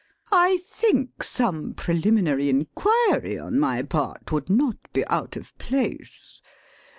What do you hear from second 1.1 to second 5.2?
some preliminary inquiry on my part would not be